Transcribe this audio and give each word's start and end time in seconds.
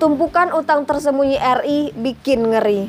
Tumpukan 0.00 0.48
utang 0.56 0.88
tersembunyi 0.88 1.36
RI 1.36 1.92
bikin 1.92 2.48
ngeri. 2.48 2.88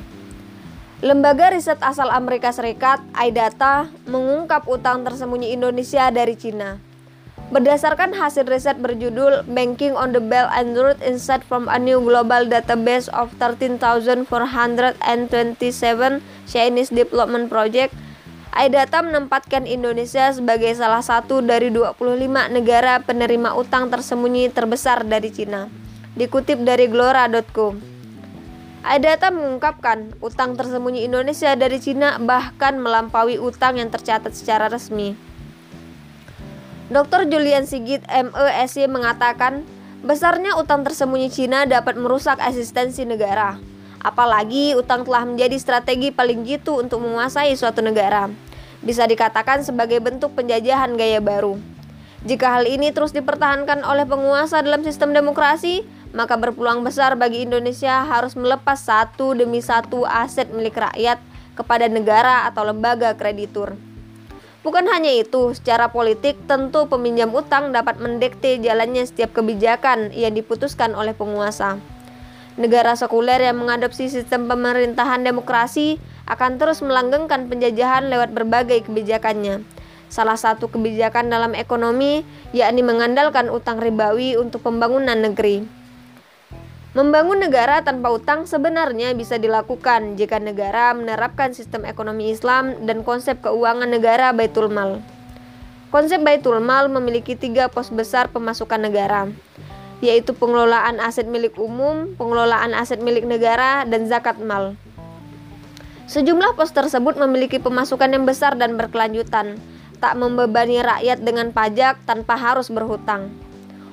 Lembaga 1.04 1.52
riset 1.52 1.76
asal 1.84 2.08
Amerika 2.08 2.56
Serikat, 2.56 3.04
iData, 3.12 3.92
mengungkap 4.08 4.64
utang 4.64 5.04
tersembunyi 5.04 5.52
Indonesia 5.52 6.08
dari 6.08 6.40
Cina. 6.40 6.80
Berdasarkan 7.52 8.16
hasil 8.16 8.48
riset 8.48 8.80
berjudul 8.80 9.44
Banking 9.44 9.92
on 9.92 10.16
the 10.16 10.24
Belt 10.24 10.56
and 10.56 10.72
Road 10.72 11.04
Insight 11.04 11.44
from 11.44 11.68
a 11.68 11.76
New 11.76 12.00
Global 12.00 12.48
Database 12.48 13.12
of 13.12 13.36
13,427 13.44 14.32
Chinese 16.48 16.96
Development 16.96 17.52
Project, 17.52 17.92
iData 18.56 19.04
menempatkan 19.04 19.68
Indonesia 19.68 20.32
sebagai 20.32 20.72
salah 20.80 21.04
satu 21.04 21.44
dari 21.44 21.76
25 21.76 22.00
negara 22.56 23.04
penerima 23.04 23.52
utang 23.60 23.92
tersembunyi 23.92 24.48
terbesar 24.48 25.04
dari 25.04 25.28
Cina. 25.28 25.81
Dikutip 26.12 26.68
dari 26.68 26.92
glora.co. 26.92 27.72
Adata 28.84 29.32
mengungkapkan 29.32 30.12
utang 30.20 30.60
tersembunyi 30.60 31.08
Indonesia 31.08 31.56
dari 31.56 31.80
Cina 31.80 32.20
bahkan 32.20 32.76
melampaui 32.84 33.40
utang 33.40 33.80
yang 33.80 33.88
tercatat 33.88 34.36
secara 34.36 34.68
resmi. 34.68 35.16
Dr. 36.92 37.32
Julian 37.32 37.64
Sigit 37.64 38.04
MESY 38.12 38.92
mengatakan, 38.92 39.64
besarnya 40.04 40.60
utang 40.60 40.84
tersembunyi 40.84 41.32
Cina 41.32 41.64
dapat 41.64 41.96
merusak 41.96 42.44
eksistensi 42.44 43.08
negara. 43.08 43.56
Apalagi 44.04 44.76
utang 44.76 45.08
telah 45.08 45.24
menjadi 45.24 45.56
strategi 45.56 46.12
paling 46.12 46.44
jitu 46.44 46.76
untuk 46.76 47.00
menguasai 47.00 47.56
suatu 47.56 47.80
negara. 47.80 48.28
Bisa 48.84 49.08
dikatakan 49.08 49.64
sebagai 49.64 50.04
bentuk 50.04 50.36
penjajahan 50.36 50.92
gaya 51.00 51.24
baru. 51.24 51.56
Jika 52.22 52.60
hal 52.60 52.70
ini 52.70 52.92
terus 52.94 53.16
dipertahankan 53.16 53.82
oleh 53.82 54.06
penguasa 54.06 54.62
dalam 54.62 54.86
sistem 54.86 55.10
demokrasi, 55.10 55.82
maka 56.12 56.36
berpeluang 56.36 56.84
besar 56.84 57.16
bagi 57.16 57.48
Indonesia 57.48 58.04
harus 58.04 58.36
melepas 58.36 58.80
satu 58.80 59.32
demi 59.32 59.64
satu 59.64 60.04
aset 60.04 60.52
milik 60.52 60.76
rakyat 60.76 61.20
kepada 61.56 61.88
negara 61.88 62.48
atau 62.48 62.68
lembaga 62.68 63.16
kreditur. 63.16 63.76
Bukan 64.62 64.86
hanya 64.94 65.10
itu, 65.10 65.58
secara 65.58 65.90
politik 65.90 66.38
tentu 66.46 66.86
peminjam 66.86 67.34
utang 67.34 67.74
dapat 67.74 67.98
mendekte 67.98 68.62
jalannya 68.62 69.10
setiap 69.10 69.34
kebijakan 69.34 70.14
yang 70.14 70.38
diputuskan 70.38 70.94
oleh 70.94 71.18
penguasa. 71.18 71.82
Negara 72.62 72.94
sekuler 72.94 73.42
yang 73.42 73.58
mengadopsi 73.58 74.12
sistem 74.12 74.46
pemerintahan 74.46 75.26
demokrasi 75.26 75.98
akan 76.30 76.62
terus 76.62 76.86
melanggengkan 76.86 77.50
penjajahan 77.50 78.12
lewat 78.14 78.38
berbagai 78.38 78.86
kebijakannya. 78.86 79.66
Salah 80.12 80.38
satu 80.38 80.70
kebijakan 80.70 81.32
dalam 81.32 81.58
ekonomi 81.58 82.22
yakni 82.54 82.86
mengandalkan 82.86 83.50
utang 83.50 83.82
ribawi 83.82 84.38
untuk 84.38 84.62
pembangunan 84.62 85.18
negeri. 85.18 85.81
Membangun 86.92 87.40
negara 87.40 87.80
tanpa 87.80 88.12
utang 88.12 88.44
sebenarnya 88.44 89.16
bisa 89.16 89.40
dilakukan 89.40 90.20
jika 90.20 90.44
negara 90.44 90.92
menerapkan 90.92 91.56
sistem 91.56 91.88
ekonomi 91.88 92.36
Islam 92.36 92.84
dan 92.84 93.08
konsep 93.08 93.40
keuangan 93.40 93.88
negara 93.88 94.36
Baitul 94.36 94.68
Mal. 94.68 95.00
Konsep 95.88 96.20
Baitul 96.20 96.60
Mal 96.60 96.92
memiliki 96.92 97.40
tiga 97.40 97.72
pos 97.72 97.88
besar 97.88 98.28
pemasukan 98.28 98.76
negara, 98.76 99.32
yaitu 100.04 100.36
pengelolaan 100.36 101.00
aset 101.00 101.32
milik 101.32 101.56
umum, 101.56 102.12
pengelolaan 102.20 102.76
aset 102.76 103.00
milik 103.00 103.24
negara, 103.24 103.88
dan 103.88 104.12
zakat 104.12 104.36
mal. 104.44 104.76
Sejumlah 106.12 106.60
pos 106.60 106.76
tersebut 106.76 107.16
memiliki 107.16 107.56
pemasukan 107.56 108.12
yang 108.12 108.28
besar 108.28 108.60
dan 108.60 108.76
berkelanjutan, 108.76 109.56
tak 110.04 110.20
membebani 110.20 110.84
rakyat 110.84 111.24
dengan 111.24 111.56
pajak 111.56 112.04
tanpa 112.04 112.36
harus 112.36 112.68
berhutang. 112.68 113.32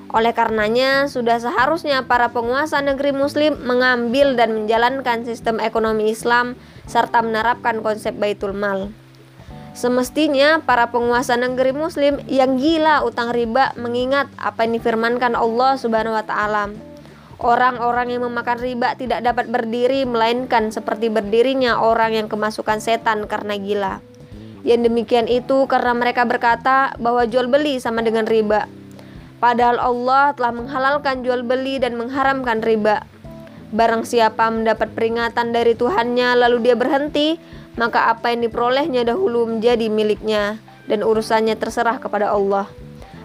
Oleh 0.09 0.33
karenanya, 0.33 1.05
sudah 1.05 1.37
seharusnya 1.37 2.01
para 2.09 2.33
penguasa 2.33 2.81
negeri 2.81 3.13
Muslim 3.13 3.61
mengambil 3.61 4.33
dan 4.33 4.57
menjalankan 4.57 5.21
sistem 5.21 5.61
ekonomi 5.61 6.09
Islam 6.09 6.57
serta 6.89 7.21
menerapkan 7.21 7.85
konsep 7.85 8.17
Baitul 8.17 8.57
Mal. 8.57 8.89
Semestinya 9.77 10.65
para 10.65 10.89
penguasa 10.89 11.37
negeri 11.37 11.77
Muslim 11.77 12.17
yang 12.25 12.57
gila 12.57 13.05
utang 13.05 13.29
riba 13.29 13.77
mengingat 13.77 14.25
apa 14.41 14.65
yang 14.65 14.81
difirmankan 14.81 15.37
Allah 15.37 15.77
Subhanahu 15.77 16.17
wa 16.17 16.25
Ta'ala. 16.25 16.73
Orang-orang 17.39 18.09
yang 18.09 18.25
memakan 18.25 18.59
riba 18.59 18.97
tidak 18.97 19.21
dapat 19.21 19.45
berdiri, 19.47 20.09
melainkan 20.09 20.73
seperti 20.73 21.13
berdirinya 21.13 21.79
orang 21.85 22.17
yang 22.17 22.27
kemasukan 22.27 22.81
setan 22.81 23.29
karena 23.29 23.55
gila. 23.61 23.93
Yang 24.65 24.91
demikian 24.91 25.29
itu 25.29 25.69
karena 25.69 25.93
mereka 25.95 26.25
berkata 26.25 26.97
bahwa 26.97 27.23
jual 27.29 27.45
beli 27.45 27.77
sama 27.77 28.01
dengan 28.01 28.25
riba. 28.27 28.78
Padahal 29.39 29.79
Allah 29.79 30.35
telah 30.35 30.51
menghalalkan 30.51 31.23
jual 31.23 31.47
beli 31.47 31.79
dan 31.79 31.95
mengharamkan 31.95 32.59
riba. 32.59 33.07
Barang 33.71 34.03
siapa 34.03 34.51
mendapat 34.51 34.91
peringatan 34.91 35.55
dari 35.55 35.79
Tuhannya 35.79 36.35
lalu 36.35 36.67
dia 36.67 36.75
berhenti, 36.75 37.39
maka 37.79 38.11
apa 38.11 38.35
yang 38.35 38.43
diperolehnya 38.43 39.07
dahulu 39.07 39.47
menjadi 39.47 39.87
miliknya 39.87 40.59
dan 40.91 41.07
urusannya 41.07 41.55
terserah 41.55 42.03
kepada 42.03 42.35
Allah. 42.35 42.67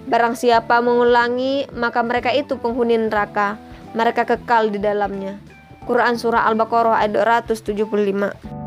Barang 0.04 0.36
siapa 0.38 0.78
mengulangi, 0.84 1.66
maka 1.74 2.04
mereka 2.04 2.30
itu 2.30 2.60
penghuni 2.60 2.94
neraka. 2.94 3.56
Mereka 3.96 4.26
kekal 4.26 4.68
di 4.70 4.78
dalamnya. 4.78 5.40
Quran 5.88 6.14
Surah 6.20 6.46
Al-Baqarah 6.46 7.02
ayat 7.02 7.14
275 7.14 8.63